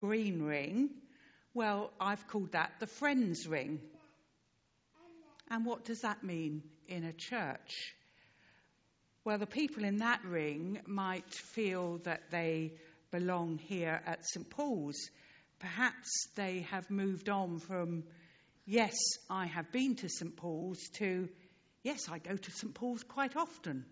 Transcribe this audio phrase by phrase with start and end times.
[0.00, 0.90] green ring,
[1.54, 3.80] well, I've called that the friends ring.
[5.50, 7.94] And what does that mean in a church?
[9.24, 12.72] Well, the people in that ring might feel that they
[13.10, 14.48] belong here at St.
[14.48, 15.10] Paul's.
[15.58, 18.04] Perhaps they have moved on from,
[18.66, 18.96] yes,
[19.28, 20.36] I have been to St.
[20.36, 21.28] Paul's, to,
[21.82, 22.74] yes, I go to St.
[22.74, 23.84] Paul's quite often.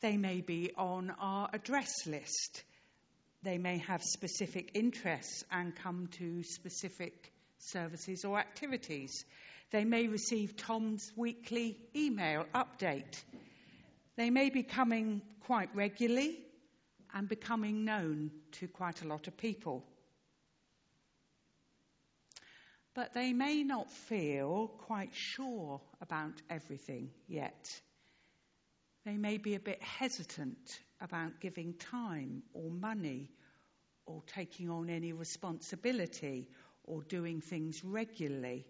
[0.00, 2.62] They may be on our address list.
[3.46, 9.24] They may have specific interests and come to specific services or activities.
[9.70, 13.22] They may receive Tom's weekly email update.
[14.16, 16.36] They may be coming quite regularly
[17.14, 19.84] and becoming known to quite a lot of people.
[22.94, 27.80] But they may not feel quite sure about everything yet.
[29.04, 33.30] They may be a bit hesitant about giving time or money
[34.06, 36.48] or taking on any responsibility
[36.84, 38.64] or doing things regularly.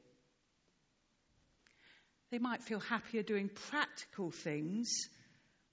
[2.31, 4.89] They might feel happier doing practical things,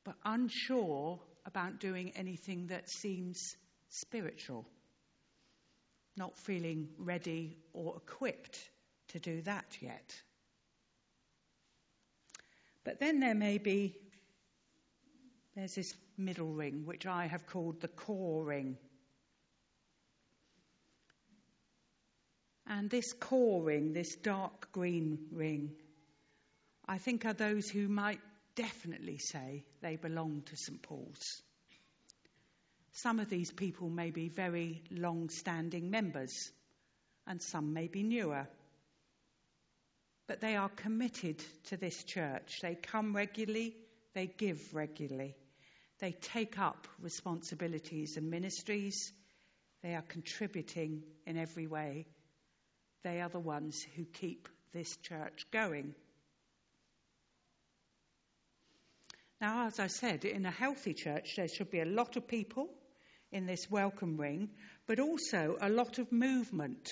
[0.03, 3.55] but unsure about doing anything that seems
[3.89, 4.65] spiritual.
[6.15, 8.59] Not feeling ready or equipped
[9.09, 10.13] to do that yet.
[12.83, 13.95] But then there may be
[15.55, 18.77] there's this middle ring, which I have called the core ring.
[22.65, 25.71] And this core ring, this dark green ring,
[26.87, 28.19] I think are those who might
[28.55, 30.81] definitely say they belong to St.
[30.81, 31.41] Paul's.
[32.93, 36.51] Some of these people may be very long standing members,
[37.25, 38.47] and some may be newer.
[40.27, 42.59] But they are committed to this church.
[42.61, 43.75] They come regularly,
[44.13, 45.35] they give regularly.
[46.03, 49.13] They take up responsibilities and ministries.
[49.81, 52.07] They are contributing in every way.
[53.05, 55.95] They are the ones who keep this church going.
[59.39, 62.67] Now, as I said, in a healthy church, there should be a lot of people
[63.31, 64.49] in this welcome ring,
[64.87, 66.91] but also a lot of movement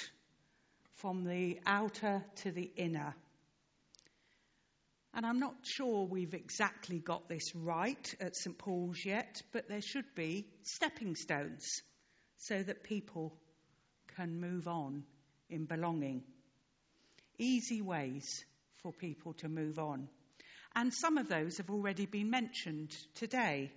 [0.94, 3.14] from the outer to the inner.
[5.14, 8.58] And I'm not sure we've exactly got this right at St.
[8.58, 11.82] Paul's yet, but there should be stepping stones
[12.38, 13.34] so that people
[14.16, 15.04] can move on
[15.50, 16.24] in belonging.
[17.38, 18.46] Easy ways
[18.82, 20.08] for people to move on.
[20.76, 23.72] And some of those have already been mentioned today.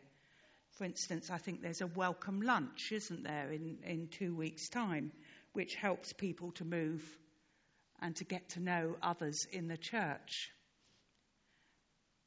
[0.79, 5.11] For instance, I think there's a welcome lunch, isn't there, in, in two weeks' time,
[5.53, 7.03] which helps people to move
[8.01, 10.51] and to get to know others in the church.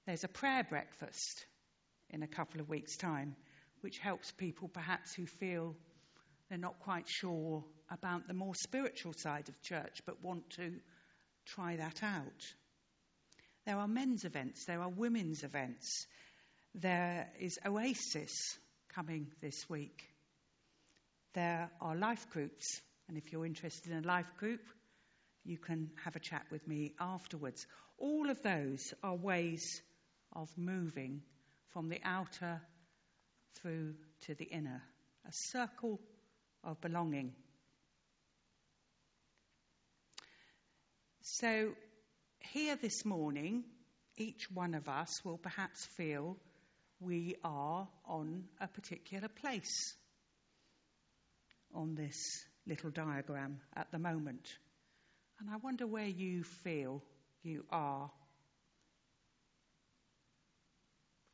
[0.08, 1.46] There's a prayer breakfast
[2.12, 3.36] in a couple of weeks' time,
[3.82, 5.76] which helps people perhaps who feel
[6.48, 10.76] they're not quite sure about the more spiritual side of church but want to
[11.46, 12.54] try that out.
[13.66, 16.08] There are men's events, there are women's events,
[16.74, 18.58] there is Oasis
[18.96, 20.08] coming this week.
[21.34, 22.80] There are life groups,
[23.10, 24.62] and if you're interested in a life group,
[25.44, 27.68] you can have a chat with me afterwards.
[27.98, 29.82] All of those are ways
[30.38, 31.24] of moving
[31.74, 32.62] from the outer
[33.56, 34.84] through to the inner,
[35.28, 36.00] a circle
[36.64, 37.34] of belonging.
[41.22, 41.74] So,
[42.40, 43.64] here this morning,
[44.16, 46.38] each one of us will perhaps feel
[47.00, 49.96] we are on a particular place
[51.74, 54.48] on this little diagram at the moment.
[55.40, 57.04] And I wonder where you feel
[57.44, 58.10] you are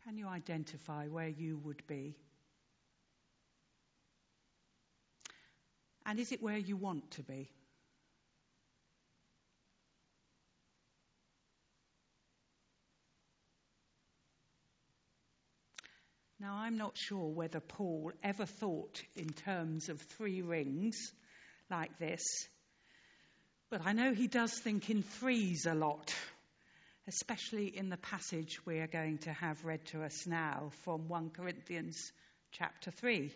[0.05, 2.17] Can you identify where you would be?
[6.05, 7.49] And is it where you want to be?
[16.43, 20.97] Now, I'm not sure whether Paul ever thought in terms of three rings
[21.71, 22.21] like this,
[23.69, 26.13] but I know he does think in threes a lot
[27.07, 31.31] especially in the passage we are going to have read to us now from 1
[31.31, 32.11] Corinthians
[32.51, 33.31] chapter 3.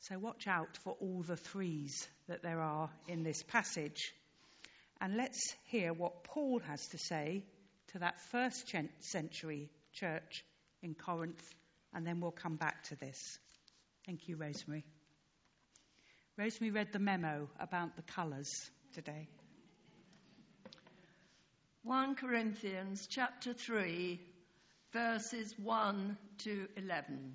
[0.00, 4.12] So watch out for all the threes that there are in this passage.
[5.00, 7.44] And let's hear what Paul has to say
[7.92, 10.44] to that first century church
[10.82, 11.42] in Corinth,
[11.94, 13.38] and then we'll come back to this.
[14.06, 14.84] Thank you, Rosemary.
[16.36, 19.28] Rosemary read the memo about the colours today.
[21.88, 24.20] 1 Corinthians chapter 3,
[24.92, 27.34] verses 1 to 11.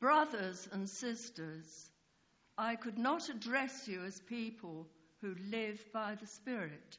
[0.00, 1.90] Brothers and sisters,
[2.56, 4.86] I could not address you as people
[5.20, 6.96] who live by the Spirit,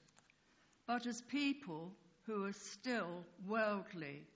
[0.86, 1.92] but as people
[2.28, 4.28] who are still worldly,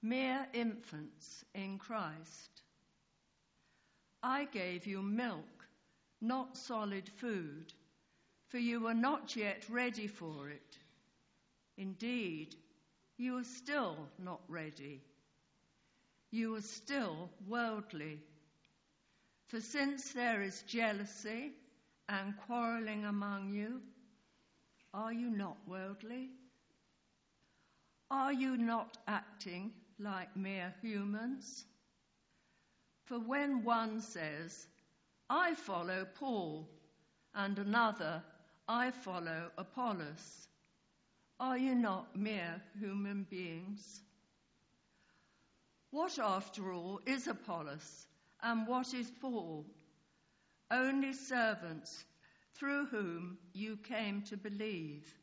[0.00, 2.62] mere infants in Christ.
[4.22, 5.66] I gave you milk,
[6.22, 7.74] not solid food,
[8.48, 10.76] for you were not yet ready for it.
[11.76, 12.56] Indeed,
[13.16, 15.00] you are still not ready.
[16.30, 18.18] You are still worldly.
[19.48, 21.52] For since there is jealousy
[22.08, 23.80] and quarreling among you,
[24.94, 26.30] are you not worldly?
[28.10, 31.64] Are you not acting like mere humans?
[33.04, 34.66] For when one says,
[35.28, 36.68] I follow Paul,
[37.34, 38.22] and another,
[38.68, 40.46] I follow Apollos,
[41.40, 44.02] are you not mere human beings?
[45.90, 48.06] What, after all, is Apollos,
[48.42, 49.64] and what is Paul?
[50.70, 52.04] Only servants
[52.54, 55.14] through whom you came to believe,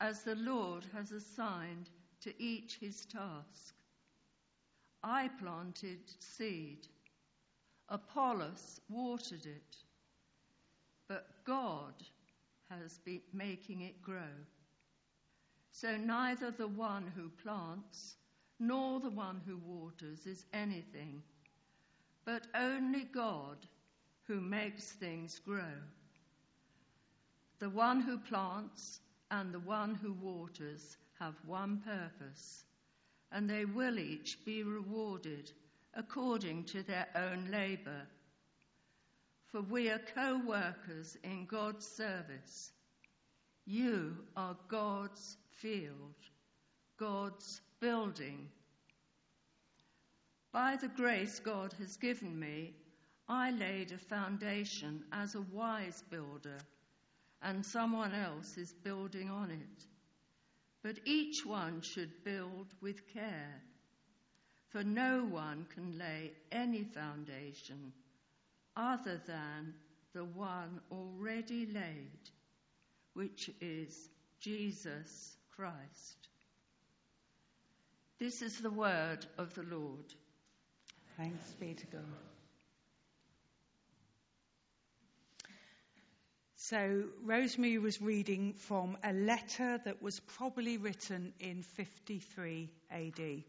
[0.00, 1.90] as the Lord has assigned
[2.22, 3.76] to each his task.
[5.04, 6.88] I planted seed,
[7.88, 9.76] Apollos watered it,
[11.06, 11.94] but God
[12.70, 14.34] has been making it grow.
[15.72, 18.16] So neither the one who plants
[18.58, 21.22] nor the one who waters is anything,
[22.24, 23.56] but only God
[24.26, 25.78] who makes things grow.
[27.58, 29.00] The one who plants
[29.30, 32.64] and the one who waters have one purpose,
[33.32, 35.52] and they will each be rewarded
[35.94, 38.06] according to their own labor.
[39.50, 42.70] For we are co workers in God's service.
[43.66, 46.14] You are God's field,
[46.96, 48.48] God's building.
[50.52, 52.74] By the grace God has given me,
[53.28, 56.58] I laid a foundation as a wise builder,
[57.42, 59.84] and someone else is building on it.
[60.82, 63.62] But each one should build with care,
[64.68, 67.92] for no one can lay any foundation
[68.80, 69.74] other than
[70.14, 72.30] the one already laid,
[73.12, 74.08] which is
[74.40, 76.28] Jesus Christ.
[78.18, 80.14] This is the word of the Lord.
[81.16, 82.02] Thanks be to God.
[86.56, 93.42] So, Rosemary was reading from a letter that was probably written in 53 AD.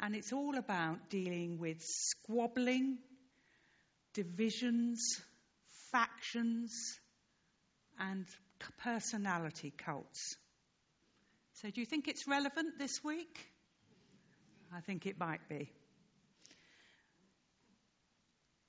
[0.00, 2.98] And it's all about dealing with squabbling,
[4.14, 5.20] divisions,
[5.90, 6.98] factions,
[7.98, 8.26] and
[8.82, 10.36] personality cults.
[11.54, 13.38] So, do you think it's relevant this week?
[14.72, 15.72] I think it might be.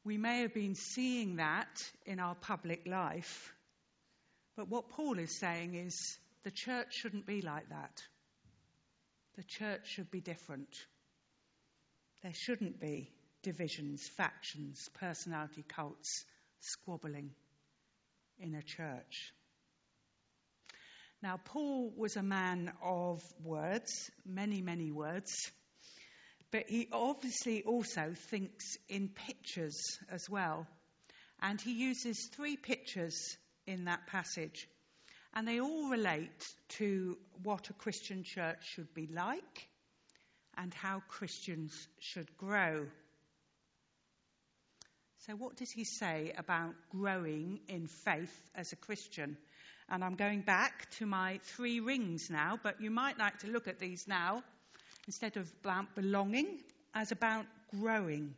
[0.04, 3.54] We may have been seeing that in our public life,
[4.56, 8.02] but what Paul is saying is the church shouldn't be like that.
[9.36, 10.70] The church should be different.
[12.21, 13.12] There shouldn't be
[13.44, 16.25] divisions, factions, personality cults,
[16.60, 17.31] squabbling
[18.39, 19.33] in a church.
[21.21, 25.51] Now, Paul was a man of words, many, many words,
[26.51, 29.77] but he obviously also thinks in pictures
[30.10, 30.68] as well.
[31.42, 34.68] And he uses three pictures in that passage.
[35.33, 36.45] And they all relate
[36.80, 39.69] to what a Christian church should be like
[40.59, 42.85] and how Christians should grow.
[45.25, 49.37] So, what does he say about growing in faith as a Christian?
[49.89, 53.68] And I'm going back to my three rings now, but you might like to look
[53.68, 54.44] at these now
[55.07, 56.59] instead of about belonging
[56.94, 58.35] as about growing.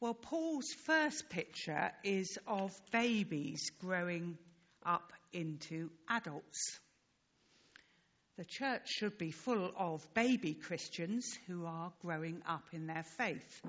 [0.00, 4.38] Well, Paul's first picture is of babies growing
[4.84, 6.78] up into adults.
[8.38, 13.60] The church should be full of baby Christians who are growing up in their faith.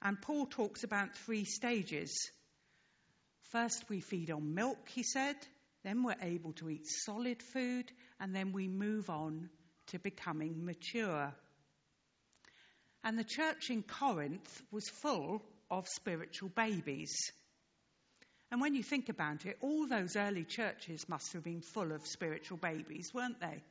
[0.00, 2.30] And Paul talks about three stages
[3.50, 5.36] First, we feed on milk, he said.
[5.82, 7.90] Then we're able to eat solid food.
[8.20, 9.50] And then we move on
[9.88, 11.32] to becoming mature.
[13.02, 17.14] And the church in Corinth was full of spiritual babies.
[18.52, 22.06] And when you think about it, all those early churches must have been full of
[22.06, 23.62] spiritual babies, weren't they?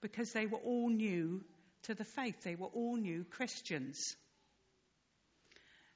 [0.00, 1.44] Because they were all new
[1.82, 3.98] to the faith, they were all new Christians.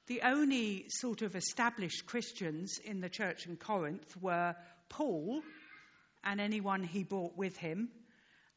[0.07, 4.55] The only sort of established Christians in the church in Corinth were
[4.89, 5.41] Paul
[6.23, 7.89] and anyone he brought with him,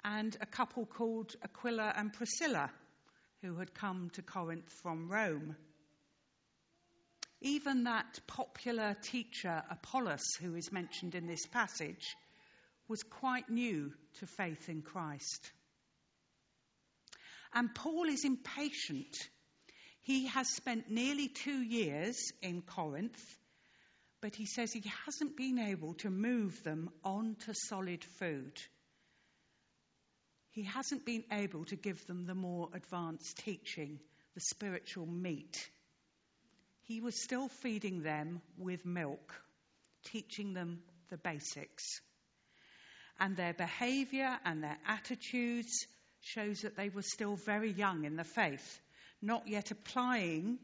[0.04, 2.70] and a couple called Aquila and Priscilla.
[3.42, 5.56] who had come to Corinth from Rome.
[7.40, 12.16] Even that popular teacher, Apollos, who is mentioned in this passage,
[12.88, 15.50] was quite new to faith in Christ.
[17.54, 19.16] And Paul is impatient.
[20.02, 23.20] He has spent nearly two years in Corinth,
[24.20, 28.52] but he says he hasn't been able to move them on to solid food.
[30.50, 34.00] He hasn't been able to give them the more advanced teaching,
[34.34, 35.68] the spiritual meat.
[36.84, 39.34] He was still feeding them with milk,
[40.04, 42.00] teaching them the basics.
[43.18, 45.86] And their behavior and their attitudes
[46.20, 48.80] shows that they were still very young in the faith,
[49.22, 50.58] not yet applying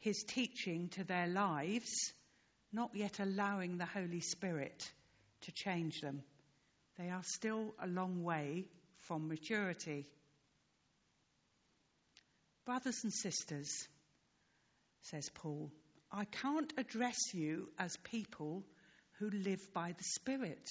[0.00, 2.12] his teaching to their lives,
[2.72, 4.90] not yet allowing the Holy Spirit
[5.42, 6.22] to change them.
[6.98, 8.66] They are still a long way
[9.00, 10.06] from maturity.
[12.64, 13.88] Brothers and sisters,
[15.02, 15.70] says Paul,
[16.10, 18.64] I can't address you as people
[19.18, 20.68] who live by the Spirit,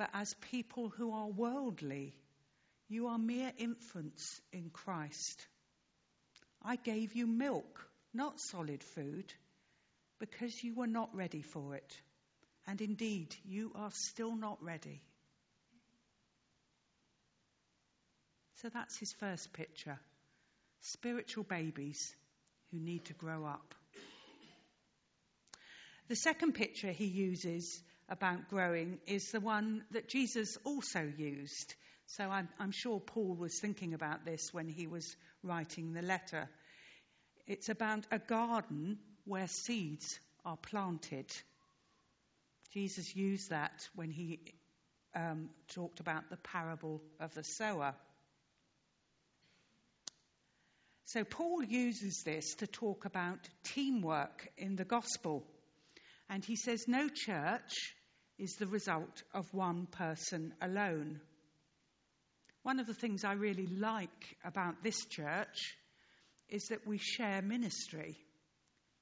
[0.00, 2.14] but as people who are worldly.
[2.88, 5.46] You are mere infants in Christ.
[6.62, 9.30] I gave you milk, not solid food,
[10.18, 12.00] because you were not ready for it.
[12.66, 15.02] And indeed, you are still not ready.
[18.62, 19.98] So that's his first picture
[20.80, 22.16] spiritual babies
[22.70, 23.74] who need to grow up.
[26.08, 31.74] The second picture he uses about growing is the one that Jesus also used.
[32.06, 36.48] So I'm, I'm, sure Paul was thinking about this when he was writing the letter.
[37.46, 41.30] It's about a garden where seeds are planted.
[42.74, 44.40] Jesus used that when he
[45.14, 47.94] um, talked about the parable of the sower.
[51.04, 55.44] So Paul uses this to talk about teamwork in the gospel.
[56.28, 57.94] And he says no church
[58.40, 61.20] is the result of one person alone.
[62.62, 65.76] One of the things I really like about this church
[66.48, 68.16] is that we share ministry.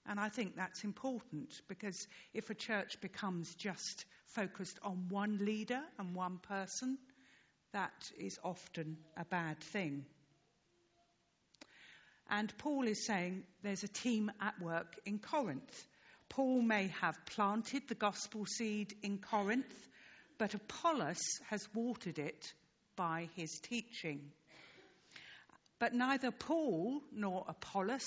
[0.06, 5.80] And I think that's important because if a church becomes just focused on one leader
[5.98, 6.98] and one person,
[7.72, 10.04] that is often a bad thing.
[12.28, 15.86] And Paul is saying there's a team at work in Corinth.
[16.38, 19.88] Paul may have planted the gospel seed in Corinth,
[20.38, 21.18] but Apollos
[21.50, 22.52] has watered it
[22.94, 24.20] by his teaching.
[25.80, 28.06] But neither Paul nor Apollos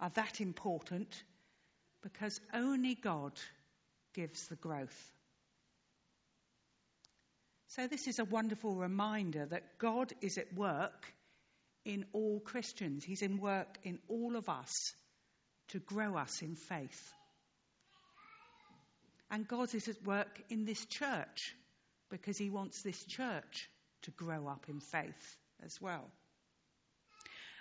[0.00, 1.14] are that important
[2.02, 3.38] because only God
[4.14, 5.12] gives the growth.
[7.68, 11.06] So, this is a wonderful reminder that God is at work
[11.84, 13.04] in all Christians.
[13.04, 14.72] He's in work in all of us
[15.68, 17.12] to grow us in faith.
[19.30, 21.54] And God is at work in this church
[22.10, 23.68] because He wants this church
[24.02, 26.10] to grow up in faith as well.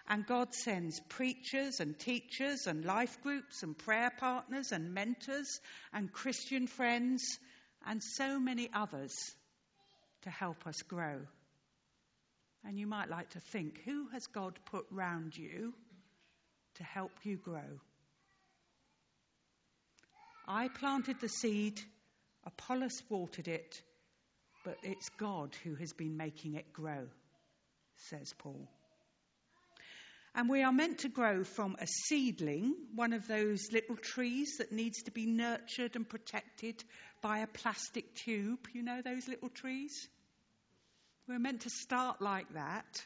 [0.08, 5.60] And God sends preachers and teachers and life groups and prayer partners and mentors
[5.94, 7.38] and Christian friends
[7.86, 9.14] and so many others
[10.24, 11.20] to help us grow.
[12.66, 15.74] And you might like to think who has God put round you
[16.76, 17.80] to help you grow?
[20.52, 21.80] I planted the seed,
[22.44, 23.80] Apollos watered it,
[24.66, 27.06] but it's God who has been making it grow,
[28.10, 28.68] says Paul.
[30.34, 34.72] And we are meant to grow from a seedling, one of those little trees that
[34.72, 36.84] needs to be nurtured and protected
[37.22, 38.68] by a plastic tube.
[38.74, 40.08] You know those little trees?
[41.28, 43.06] We're meant to start like that.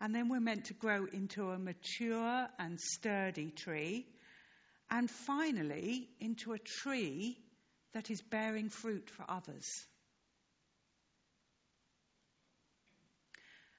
[0.00, 4.06] And then we're meant to grow into a mature and sturdy tree.
[4.94, 7.38] And finally, into a tree
[7.94, 9.66] that is bearing fruit for others.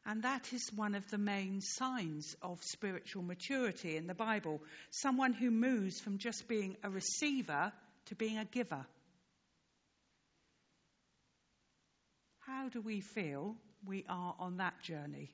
[0.08, 4.64] And that is one of the main signs of spiritual maturity in the Bible.
[4.90, 7.72] Someone who moves from just being a receiver
[8.08, 8.84] to being a giver.
[12.40, 13.56] How do we feel
[13.86, 15.30] we are on that journey?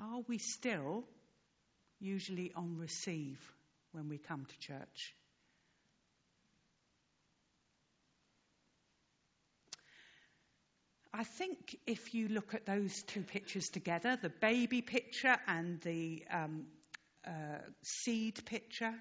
[0.00, 1.04] Are we still
[2.00, 3.38] usually on receive
[3.92, 5.14] when we come to church?
[11.12, 16.22] I think if you look at those two pictures together, the baby picture and the
[16.32, 16.66] um,
[17.26, 18.94] uh, seed picture,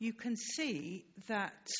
[0.00, 1.70] you can see that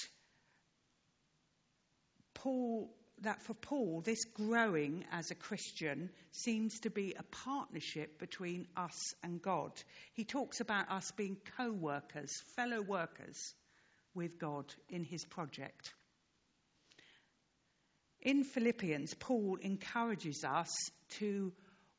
[2.34, 8.66] Paul that for Paul, this growing as a Christian seems to be a partnership between
[8.76, 9.72] us and God.
[10.14, 13.54] He talks about us being co workers, fellow workers
[14.14, 15.92] with God in his project.
[18.20, 20.70] In Philippians, Paul encourages us
[21.18, 21.52] to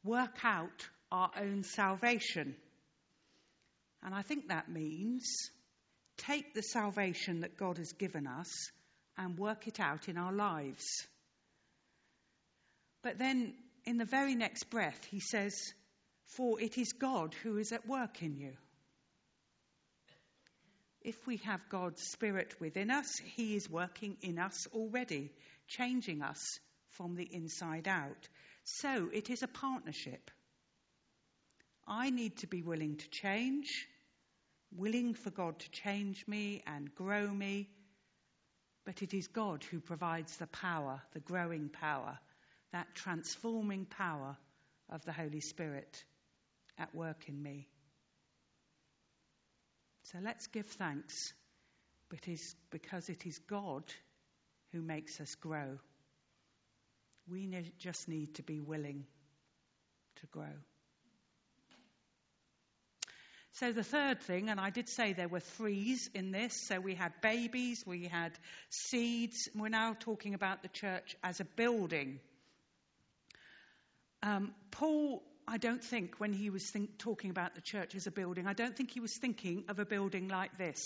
[0.04, 2.56] work out our own salvation.
[4.02, 5.26] And I think that means
[6.18, 8.72] take the salvation that God has given us
[9.18, 10.86] and work it out in our lives.
[13.04, 13.54] But then
[13.86, 15.74] in the very next breath, he says,
[16.26, 18.54] For it is God who is at work in you.
[21.02, 25.32] If we have God's Spirit within us, He is working in us already,
[25.68, 26.60] changing us
[26.92, 28.30] from the inside out.
[28.64, 30.32] So it is a partnership.
[31.86, 33.86] I need to be willing to change,
[34.72, 37.68] willing for God to change me and grow me.
[38.86, 42.18] But it is God who provides the power, the growing power,
[42.74, 44.36] that transforming power
[44.90, 46.04] of the Holy Spirit
[46.78, 47.68] at work in me.
[50.12, 51.34] So let's give thanks,
[52.70, 53.84] because it is God
[54.74, 55.80] who makes us grow.
[57.28, 57.50] We
[57.80, 59.06] just need to be willing
[60.18, 60.54] to grow.
[63.54, 66.54] So, the third thing, and I did say there were threes in this.
[66.68, 68.32] So, we had babies, we had
[68.70, 69.48] seeds.
[69.56, 72.20] We're now talking about the church as a building.
[74.24, 78.12] Um, Paul, I don't think, when he was think, talking about the church as a
[78.12, 80.80] building, I don't think he was thinking of a building like this.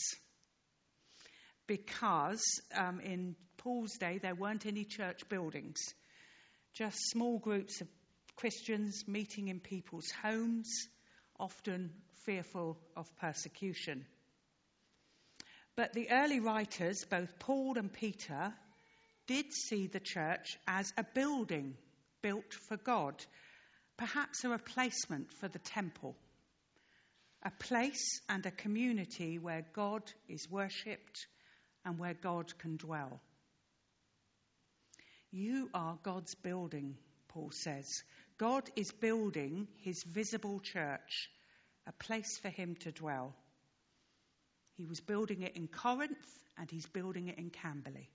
[1.68, 2.44] Because
[2.76, 5.78] um, in Paul's day, there weren't any church buildings,
[6.74, 7.88] just small groups of
[8.36, 10.88] Christians meeting in people's homes,
[11.40, 11.92] often
[12.26, 14.04] fearful of persecution.
[15.76, 18.52] But the early writers, both Paul and Peter,
[19.28, 21.76] did see the church as a building
[22.22, 23.16] built for God,
[23.98, 26.16] perhaps a replacement for the temple,
[27.44, 31.28] a place and a community where God is worshipped
[31.86, 33.20] and where God can dwell.
[35.32, 36.98] You are God's building,
[37.30, 38.04] Paul says.
[38.38, 41.30] God is building his visible church
[41.88, 43.34] a place for him to dwell.
[44.76, 48.10] He was building it in Corinth and he's building it in Camberley.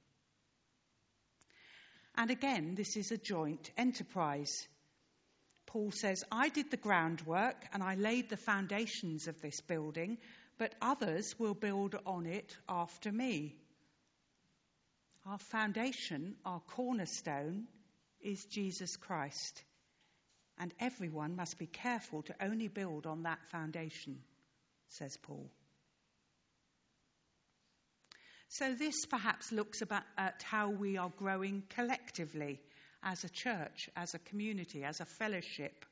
[2.14, 4.68] And again, this is a joint enterprise.
[5.66, 10.18] Paul says, I did the groundwork and I laid the foundations of this building,
[10.58, 13.56] but others will build on it after me.
[15.24, 17.68] Our foundation, our cornerstone,
[18.20, 19.64] is Jesus Christ
[20.58, 24.18] and everyone must be careful to only build on that foundation,
[24.88, 25.50] says Paul.
[28.52, 32.60] So, this perhaps looks about, at how we are growing collectively
[33.02, 35.86] as a church, as a community, as a fellowship.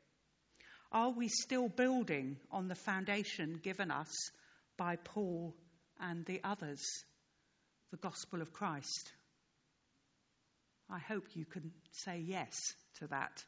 [0.93, 4.31] Are we still building on the foundation given us
[4.77, 5.55] by Paul
[5.99, 6.85] and the others,
[7.93, 9.11] the gospel of Christ?
[10.91, 13.43] I hope you can say yes to that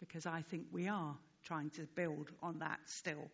[0.00, 3.30] because I think we are trying to build on that still.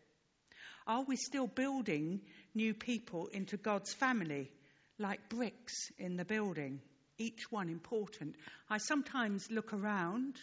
[0.87, 2.21] Are we still building
[2.55, 4.53] new people into God's family,
[4.99, 6.81] like bricks in the building,
[7.19, 8.37] each one important?
[8.69, 10.37] I sometimes look around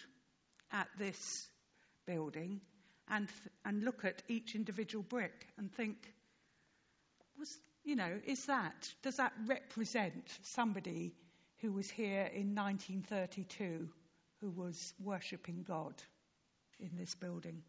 [0.72, 1.48] at this
[2.06, 2.62] building
[3.08, 3.28] and,
[3.66, 5.98] and look at each individual brick and think,
[7.38, 11.14] was, you know, is that, does that represent somebody
[11.62, 13.90] who was here in 1932
[14.42, 15.94] who was worshipping God?
[16.84, 17.64] in this building.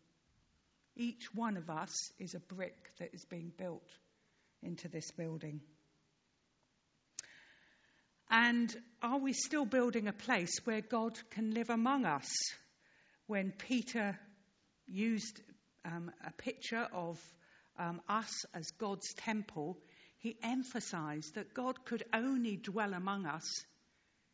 [0.97, 3.89] Each one of us is a brick that is being built
[4.63, 5.61] into this building.
[8.37, 12.27] And are we still building a place where God can live among us?
[13.29, 14.19] When Peter
[14.89, 15.41] used
[15.85, 17.21] um, a picture of
[17.79, 19.79] um, us as God's temple,
[20.19, 23.49] he emphasized that God could only dwell among us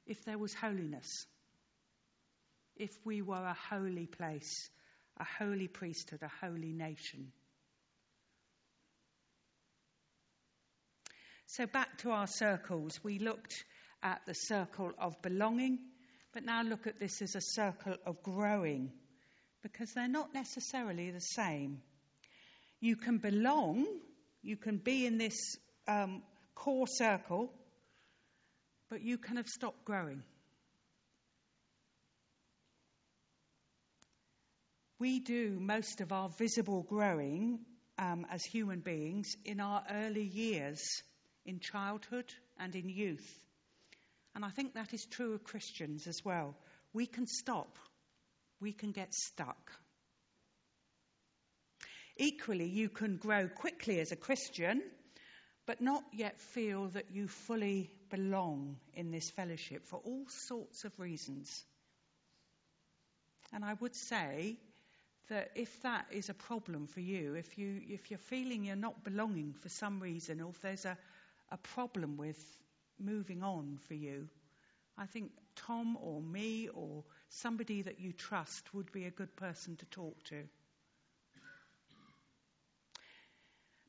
[0.07, 1.27] if there was holiness
[2.81, 4.71] if we were a holy place,
[5.19, 7.31] a holy priesthood, a holy nation.
[11.47, 12.99] So, back to our circles.
[13.05, 13.65] We looked
[14.03, 15.79] at the circle of belonging,
[16.33, 18.93] but now look at this as a circle of growing,
[19.63, 21.83] because they're not necessarily the same.
[22.81, 23.87] You can belong,
[24.43, 26.23] you can be in this um,
[26.55, 27.53] core circle,
[28.89, 30.23] but you can have stopped growing.
[34.99, 37.61] We do most of our visible growing
[37.99, 41.03] um, as human beings in our early years,
[41.47, 42.27] in childhood
[42.59, 43.27] and in youth.
[44.35, 46.55] And I think that is true of Christians as well.
[46.93, 47.79] We can stop,
[48.61, 49.73] we can get stuck.
[52.16, 54.83] Equally, you can grow quickly as a Christian,
[55.66, 60.99] but not yet feel that you fully belong in this fellowship for all sorts of
[60.99, 61.64] reasons.
[63.53, 64.59] And I would say
[65.29, 69.05] that if that is a problem for you, if, you, if you're feeling you're not
[69.05, 70.99] belonging for some reason, or if there's a,
[71.51, 72.38] a problem with
[73.01, 74.29] moving on for you,
[74.97, 79.77] I think Tom or me or somebody that you trust would be a good person
[79.77, 80.43] to talk to.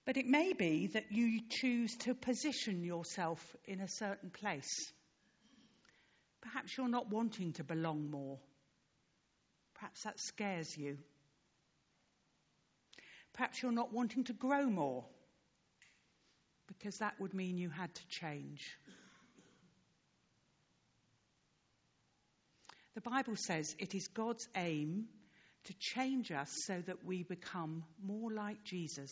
[0.05, 4.91] But it may be that you choose to position yourself in a certain place.
[6.41, 8.39] Perhaps you're not wanting to belong more.
[9.75, 10.97] Perhaps that scares you.
[13.33, 15.05] Perhaps you're not wanting to grow more
[16.67, 18.77] because that would mean you had to change.
[22.93, 25.05] The Bible says it is God's aim
[25.65, 29.11] to change us so that we become more like Jesus.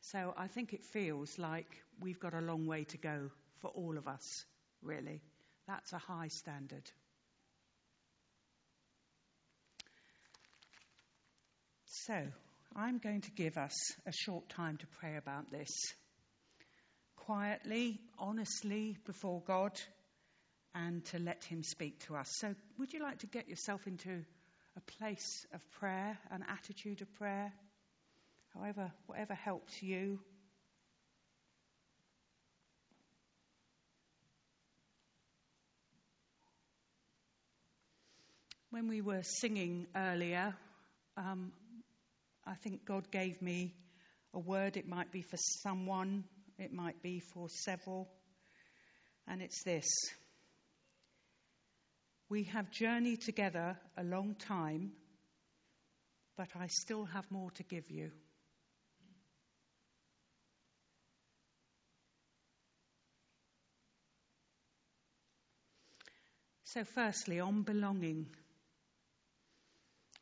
[0.00, 1.66] So I think it feels like
[2.00, 4.44] we've got a long way to go for all of us,
[4.82, 5.22] really.
[5.66, 6.90] That's a high standard.
[11.86, 12.14] So,
[12.76, 13.72] I'm going to give us
[14.06, 15.70] a short time to pray about this.
[17.16, 19.72] Quietly, honestly, before God,
[20.74, 22.28] and to let Him speak to us.
[22.40, 24.24] So, would you like to get yourself into
[24.76, 27.52] a place of prayer, an attitude of prayer?
[28.54, 30.20] However, whatever helps you.
[38.70, 40.54] When we were singing earlier,
[41.16, 41.52] um,
[42.44, 43.72] I think God gave me
[44.32, 44.76] a word.
[44.76, 46.24] It might be for someone,
[46.58, 48.08] it might be for several.
[49.28, 49.86] And it's this
[52.34, 54.90] We have journeyed together a long time,
[56.36, 58.10] but I still have more to give you.
[66.64, 68.26] So, firstly, on belonging.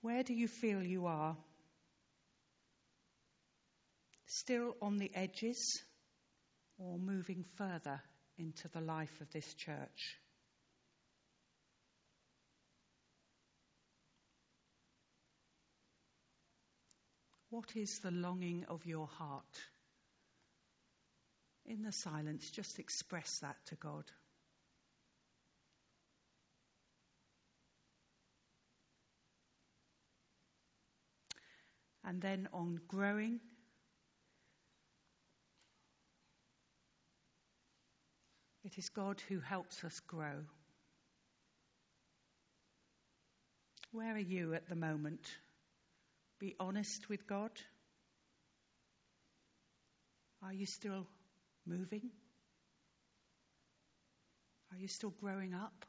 [0.03, 1.35] Where do you feel you are?
[4.27, 5.83] still on the edges
[6.77, 8.03] or moving further
[8.37, 10.22] into the life of this church?
[17.53, 19.61] What is the longing of your heart?
[21.67, 24.05] In the silence, just express that to God.
[32.03, 33.39] And then on growing
[38.65, 40.47] It is God who helps us grow.
[43.91, 45.27] Where are you at the moment?
[46.43, 47.53] Be honest with God.
[50.43, 51.07] Are you still
[51.65, 52.11] moving?
[54.73, 55.87] Are you still growing up?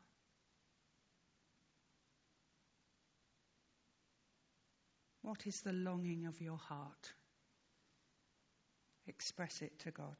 [5.23, 7.13] What is the longing of your heart?
[9.07, 10.17] Express it to God.